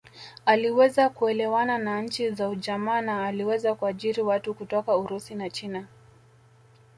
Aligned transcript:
Aliweza 0.45 1.09
kuelewana 1.09 1.77
na 1.77 2.01
nchi 2.01 2.29
za 2.31 2.49
ujamaa 2.49 3.01
na 3.01 3.25
aliweza 3.27 3.75
kuajiri 3.75 4.21
watu 4.21 4.53
kutoka 4.53 4.97
Urusi 4.97 5.35
na 5.35 5.49
China 5.49 5.87